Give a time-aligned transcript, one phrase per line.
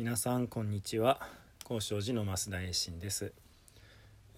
[0.00, 1.20] 皆さんこんにちは。
[1.62, 3.34] 高尚寺の増田栄信です。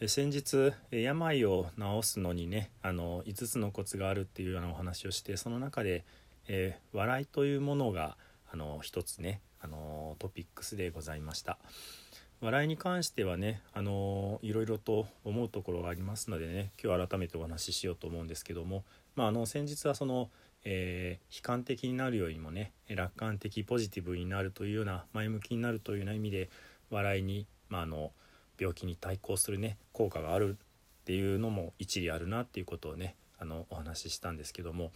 [0.08, 6.04] 先日え病を治すのにねあの5つのコツがあるっていうようなお話をしてその中で、
[6.48, 8.16] えー笑いというものが
[8.52, 11.58] あの一つねあのトピックスでございました。
[12.40, 18.82] 笑いに関してはねあのいろいろと思うところがありますのでね今日改めてお話ししようと思うんですけども、
[19.14, 20.28] まあ、あの先日はその、
[20.64, 26.50] えー悲観的になるよりもね楽観的ポジティブになるというような前向きになるというような意味で
[26.90, 28.12] 笑いに、まあ、あの
[28.58, 30.56] 病気に対抗するね効果がある
[31.02, 34.92] っていうのも一理あるなっていうことをねあのお話ししたんですけども、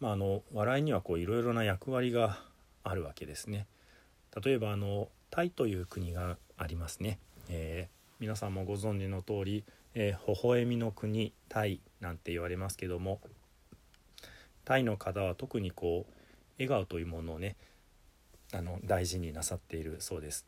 [0.00, 2.38] まあ、あの笑いにはこういろいろな役割が
[2.82, 3.66] あるわけですね。
[4.44, 9.64] 例えばあのタイという国がありますね、えー皆さんもご存知の通り、
[9.94, 13.20] えー微笑みの国タイなんて言われますけども
[14.64, 16.12] タイの方は特にこう
[16.58, 17.56] 笑顔というものをね
[18.52, 20.46] あの大事になさっているそうです。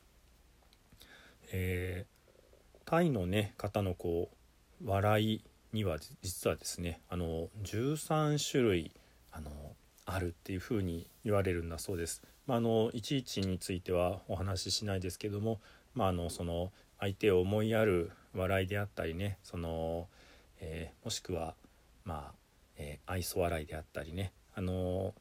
[1.52, 2.16] えー
[2.86, 4.30] タイのね方のこ
[4.80, 8.92] う笑いには実はですねあの13種類
[9.32, 9.50] あの
[10.04, 12.22] あるっていうふうに言われるんだそうです。
[12.46, 15.60] まあ、あのいちいちについてはお話ししないですけども、
[15.94, 20.06] まあ、あのその相手を思いやる笑いであったりねその、
[20.60, 21.54] えーもしくは
[22.04, 22.32] まあ、
[22.76, 25.14] えー愛想笑いであったりねあの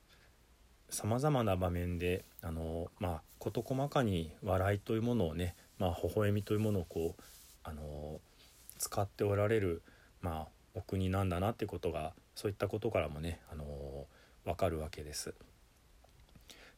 [0.90, 7.22] さまざまな場面であのまあ事細かに笑いというものをね、まあ、微笑みというものをこう
[7.64, 8.20] あの
[8.78, 9.82] 使っておられる、
[10.22, 13.66] まあ、お国なんだなってことがそういったことからもねあの
[14.46, 15.34] 分かるわけです。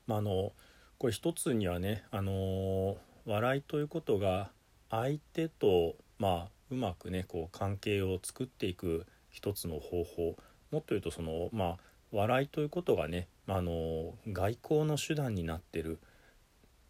[0.07, 0.53] まあ、あの
[0.97, 4.49] これ一つにはねあの笑いということが
[4.89, 10.37] 相手と、まあ、うまくねこう関係を作っていく一つの方法
[10.71, 11.77] もっと言うとそのまあ
[12.11, 15.99] 笑いということがね、まあ、の外交の手段になってる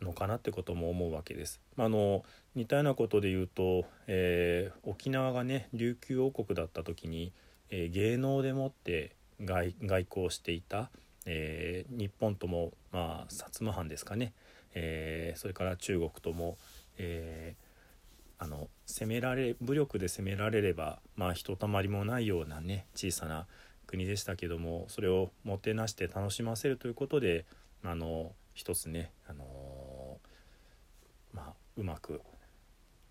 [0.01, 1.59] のかなってことも思うわけです。
[1.75, 2.23] まあ、あの
[2.55, 7.33] 似たようなことで言うと、えー沖縄がね琉球王国だった時に、
[7.69, 10.89] えー芸能でもって外外交していた、
[11.25, 14.33] えー日本とも、まあ、薩摩藩ですかね、
[14.75, 16.57] えーそれから中国とも、
[16.97, 17.66] えー
[18.39, 23.47] あの攻められ武力で攻められれば、まあ、ひとたまりもないようなね小さな
[23.87, 27.45] 国でしたけどもそれをもてなして楽しませるということで
[27.83, 30.17] あの一つね、あの
[31.31, 32.21] まあ、うまく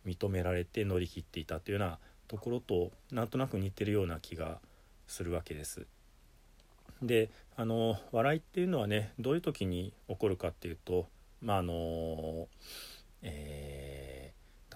[0.04, 4.58] 認められて乗り切っていたというようなところとなんとなく似てるような気が
[5.06, 5.86] するわけです。
[7.00, 11.06] であの笑いっていうのはねどういう時に起こるかっていうと
[11.40, 12.48] まああの
[13.22, 13.85] えー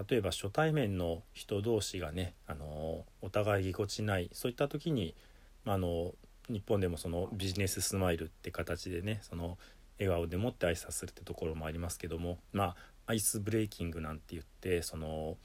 [0.09, 5.15] 例えば初対面の人同士がねあのお互いぎこちないそういった時に、
[5.65, 6.12] まあ、の
[6.49, 9.59] 日本でもそのビジネススマイルって形でねその
[9.99, 15.37] 笑顔でもって挨拶するってところもありますけどもまあアイスブレイキングなんて言ってその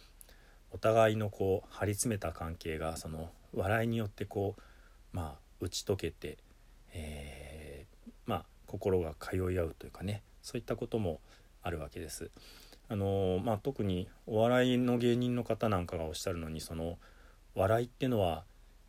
[0.71, 4.61] お互いのこう張り詰めた関係がその笑いによってこう
[5.11, 6.37] まあ打ち解けて、
[6.93, 7.75] えー
[8.25, 11.19] まあ心が通い合うというかねそういったことも
[11.63, 12.29] あるわけです。
[12.87, 16.99] あのまあ、特にお笑いの芸人の方なんかがおっしゃるのにその
[17.55, 18.43] 笑いってのは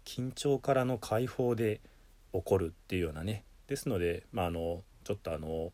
[0.04, 1.80] 緊張からの解放で
[2.32, 5.72] 起こるっていうようなねですので、まあ、あのちょっとあの、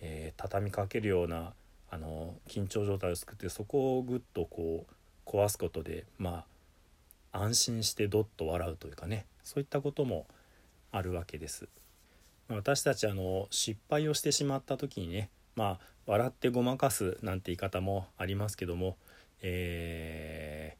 [0.00, 1.54] えー畳みかけるような
[1.90, 6.44] あの緊張状態を作ってそこをぐっとこう壊すことでま
[7.32, 10.26] あ安心してどっと笑うというかねそういったことも
[10.90, 11.68] あるわけです。
[12.48, 18.96] 私たちあの失敗をしてしまった時にねまあ笑ってごまかすなんて言い方もありますけども
[19.42, 20.76] え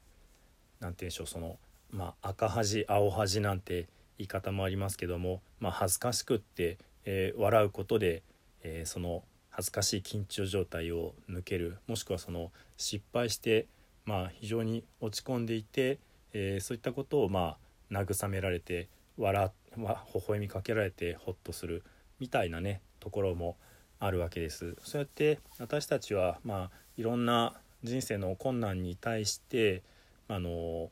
[0.81, 1.59] ーなんて言うんでしょうその
[1.91, 3.89] まあ赤恥青恥なんて
[4.19, 8.23] 言い方もありますけども、まあ、恥ずかしくって、えー笑うことで、
[8.63, 13.67] えーその恥ずかしい緊張状態を抜けるもしくはその失敗して、
[14.07, 15.99] まあ、非常に落ち込んでいて、
[16.33, 17.59] えそういったことをま
[17.91, 18.89] あ慰められて
[19.19, 21.83] 笑わ微笑みかけられてホッとする
[22.19, 23.57] みたいなねところも
[24.05, 24.77] あるわけです。
[24.83, 27.55] そうやって私たちはまあいろんな
[27.85, 29.83] 人生の困難に対して
[30.29, 30.91] あの、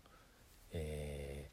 [0.73, 1.51] えー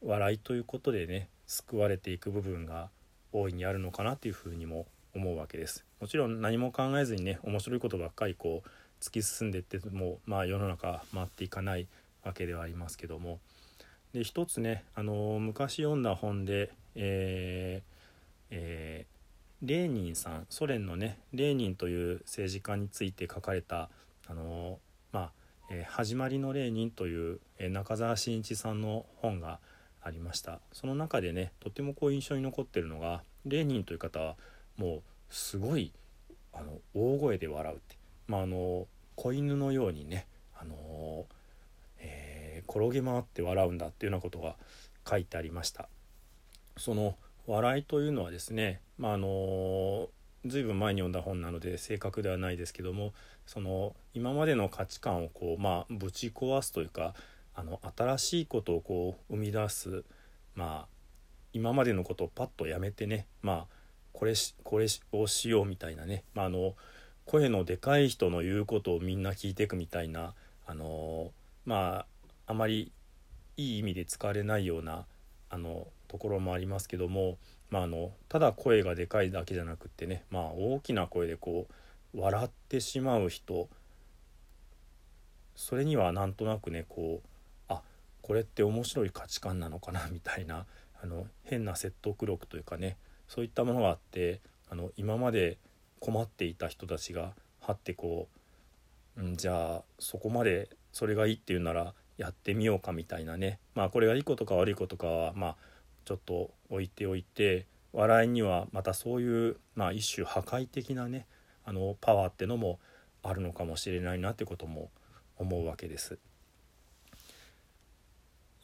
[0.00, 2.88] 笑いということでね救われていく部分が
[3.32, 5.84] 大いにあるのかなというふうにも思うわけです。
[6.00, 8.68] もちろん何も考えずにね面白いことばっかりこう
[9.04, 11.88] 突き進んでいってもまあ世の中回っていかない
[12.22, 13.40] わけではありますけども
[14.12, 17.88] で一つねあの昔読んだ本で、えー
[18.50, 19.17] えー
[19.62, 23.88] レーニンさんソ連のねレーニンという政治家について書かれた
[24.28, 24.78] あの
[25.12, 25.32] まあ、
[25.70, 29.58] えー始まりのレーニン」という、えー中澤慎一さんの本が
[30.02, 34.36] ありましたその中でねとてもこう印象に残ってるのがレーニンという方は
[34.76, 35.92] もうすごい
[36.52, 37.96] あの大声で笑うって、
[38.26, 40.26] まあ、あの子犬のようにね、
[40.56, 41.26] あの
[41.98, 44.54] えー、転げ回って笑うんだっていうようなことが
[45.08, 45.88] 書いてありました。
[46.76, 47.16] その
[47.48, 50.08] 笑いというのはですね、まあ、あの
[50.44, 53.14] 随分前に読んだ本なので正確ではないですけども
[53.46, 57.14] その今までの価値観をこう、まあ、ぶち壊すというか
[57.54, 60.04] あの新しいことをこう生み出す、
[60.54, 60.86] まあ、
[61.54, 63.66] 今までのことをパッとやめてね、まあ、
[64.12, 66.74] これこれをしようみたいなね、まあ、あの
[67.24, 70.34] 声のでかい人の言うことをみんな聞いていくみたいな
[70.66, 71.30] あの
[71.64, 72.04] ま
[72.46, 72.92] ああまり
[73.56, 75.06] いい意味で使われないような
[75.50, 77.38] あのところもありますけども、
[77.70, 81.66] まあ、あのただ声がでかいだけじゃなくってね、まあ、大きな声でこ
[82.14, 83.68] う笑ってしまう人
[85.54, 87.28] それにはなんとなくねこう
[87.68, 87.82] あ
[88.22, 90.66] これって面白い価値観なのかなみたいな
[91.02, 92.96] あの変な説得力というかね
[93.28, 94.40] そういったものがあって
[94.70, 95.58] あの今まで
[96.00, 98.28] 困っていた人たちがはってこ
[99.16, 103.60] う、うん、じゃあそこまでそれがいいっていうならやってみようかみたいなね。
[103.74, 105.56] まあこれがいいことか悪いことかはまあ
[106.08, 111.26] ちょっと置いておいて笑いにはまたそういう、まあ、一種破壊的なね
[111.66, 112.78] あのパワーってのも
[113.22, 114.88] あるのかもしれないなってことも
[115.36, 116.18] 思うわけです。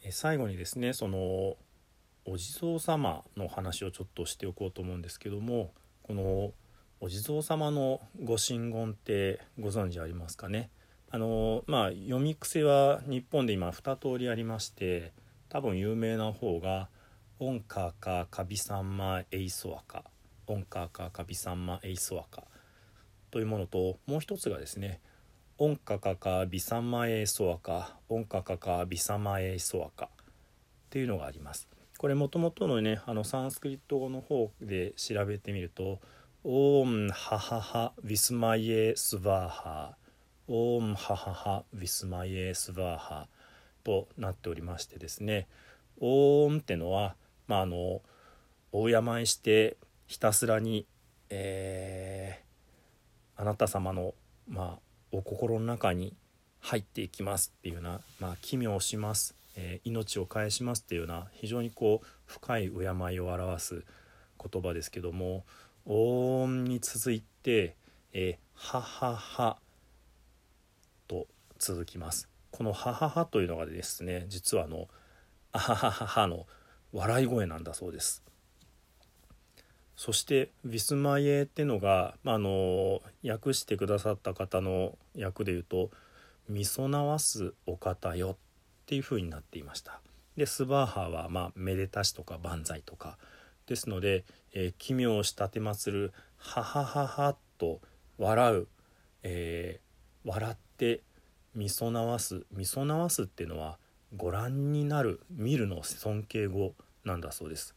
[0.06, 1.58] え最後にですねその
[2.24, 5.70] お地蔵様の話をちょっとしておこうと思うんですけども
[6.02, 6.54] この
[7.02, 10.70] お地蔵様のご神言ってご存知ありますかね？
[11.10, 15.12] あのまあ読み癖は日本で今2通りありまして
[15.50, 16.88] 多分有名な方が
[17.40, 20.04] 「オンカーカカビサンマエイソアカ」
[20.46, 22.44] 「オンカーカカビサンマエイソアカ」
[23.32, 25.00] というものともう一つがですね
[25.58, 30.08] 「オンカカカビサンマエイソアカ」「オンカカカビサマエイソアカ」っ
[30.90, 31.68] ていうのがあります。
[31.98, 36.00] これもともとのねあのサンスクリット語の方で調べてみると
[36.44, 39.96] 「オームハハハヴィスマイエスバーハ
[40.46, 43.28] オームハハハヴィスマイエスバーハ
[43.82, 45.48] となっておりましてですね
[46.00, 47.16] オームってのは
[47.46, 48.02] まああの
[48.72, 49.76] 大山へして
[50.06, 50.86] ひたすらに、
[51.30, 54.14] えー、あなた様の、
[54.48, 54.78] まあ、
[55.12, 56.14] お心の中に
[56.60, 63.84] 入っていきますっていうような、まあ、奇妙します、えー、命を返しますっていうような非常にこう深い敬いを表す
[64.52, 65.44] 言葉ですけども
[65.86, 67.76] 音に続いて、
[68.12, 69.58] えー、ははは
[71.06, 71.26] と
[71.58, 72.28] 続きます。
[72.50, 74.88] このはははというのがですね、実はあの、
[75.52, 76.46] あははははの
[76.94, 78.22] 笑い声なんだそうです。
[79.96, 85.90] そして「ビスマイエ」ってのが、まあ、あの訳してくださった方の訳で言うと
[86.48, 88.36] 「みそなわすお方よ」
[88.84, 90.00] っていう風になっていました。
[90.36, 93.18] でスバーハは、まあ、めでたしとか万歳とか
[93.66, 97.80] ですので、えー、奇妙をしたてまつる「はははは」と
[98.18, 98.68] 笑う、
[99.22, 101.02] えー、笑って
[101.54, 103.78] みそなわすみそなわすっていうのは
[104.16, 107.74] ご覧になる見るの尊敬語なんだそうです。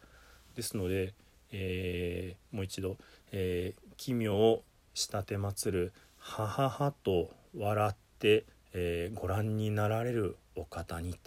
[0.56, 1.14] ですので、
[1.52, 2.98] えー、もう一度、
[3.32, 4.64] えー、奇妙を
[4.94, 11.18] したてまつる「ははは」と笑って、えー、ご覧になられるお方に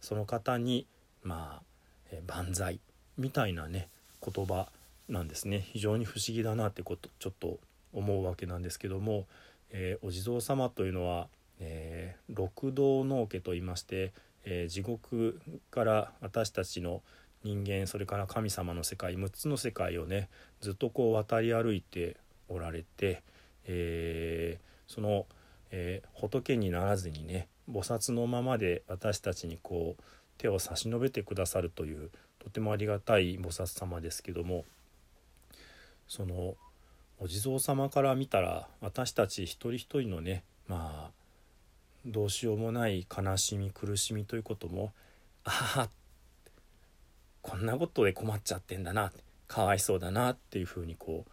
[0.00, 0.86] その方に
[1.22, 1.62] まあ、
[2.10, 2.80] えー、万歳
[3.16, 3.88] みたいなね
[4.24, 4.68] 言葉
[5.08, 7.58] なんですね非常に不思議だなってことちょっと
[7.92, 9.26] 思うわけなんですけども、
[9.70, 11.28] えー、お地蔵様というのは、
[11.60, 14.12] え、六道の家と言いまして、
[14.44, 17.02] え、地獄から私たちの
[17.44, 20.28] 人間それから神様の世界6つの世界をね
[20.60, 22.16] ずっとこう渡り歩いて
[22.48, 23.22] おられて、
[23.66, 25.24] えその、
[25.70, 30.02] え仏にならずにね菩薩のままで私たちにこう
[30.38, 34.64] 手を差し伸べてくださるというとてもありがたい菩薩様ですけども
[36.08, 36.54] その
[37.18, 41.10] お地蔵様から見たら私たち一人一人のねまあ
[42.06, 44.92] どうしようもない悲しみ苦しみということも
[45.44, 45.88] ああ
[47.44, 49.12] こんなことで困っちゃってんだな
[49.48, 51.30] かわいそうだなっていうふうにこう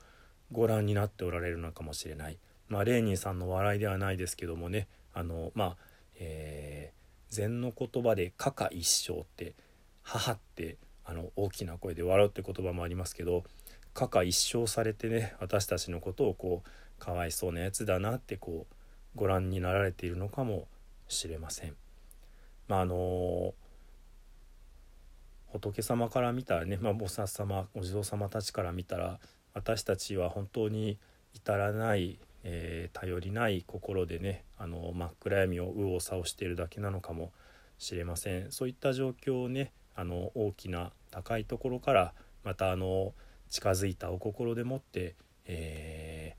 [0.52, 2.38] ご覧になっておられるのかもしれない。
[2.68, 5.78] まあ、レーニーさんの笑いではないですけどもねあのまあ、
[6.20, 9.56] えー、禅の言葉で「かか一生」って
[10.04, 13.46] 「母」ってあの大きな声で笑うって言葉もありますけど
[13.94, 18.76] かか一生されてね私たちのことをこうかわいそうなやつだなってこう
[19.16, 20.68] ご覧になられているのかも
[21.08, 21.76] しれません。
[22.68, 23.54] まああの
[25.52, 29.20] 仏様から見たらね、まあ、菩薩様お地蔵様たちから見たら
[29.54, 30.98] 私たちは本当に
[31.34, 37.32] 至らない、えー、頼りない心でねあの真っ暗闇を右往左往しているだけなのかも
[37.78, 38.52] しれません。
[38.52, 43.14] そういった状況をねあの大きな高いところからまたあの
[43.50, 45.16] 近づいたお心でもって、
[45.46, 46.36] え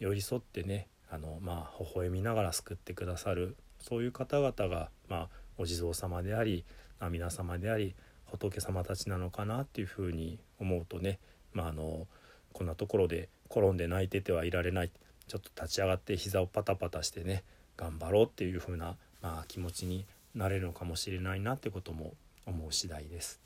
[0.00, 5.28] 寄り添ってねあのまあ微笑みながら救ってくださるそういう方々が、まあ、
[5.58, 6.64] お地蔵様であり
[7.10, 7.94] 皆様であり
[8.30, 11.18] 仏様たちなのかなっていうふうに思うとね、
[11.52, 12.06] まあ、あの
[12.52, 14.90] こんなところで転んで泣いててはいられない
[15.26, 17.44] ちょっと立ち上がって膝をパタパタしてね
[17.76, 22.14] 頑張ろうっていうふうな、まあ、気持ちになれるのかもしれないなってことも
[22.46, 23.40] 思う次第です。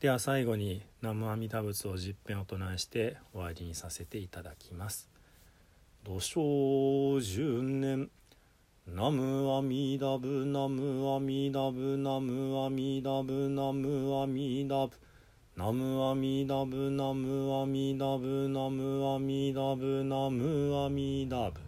[0.00, 5.08] では最後に南無阿弥陀仏を十遍お唱えして終わりにさせていただきます。
[6.04, 8.10] 土生十年
[8.94, 14.92] ナムアミダブナムアミダブナムアミダブナムアミダブ。
[15.56, 21.60] ナムアミダブナムアミダブナムアミダブナムアミダブ。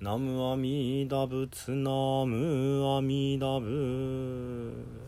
[0.00, 1.90] ナムアミダブツナ
[2.26, 4.99] ムアミダブ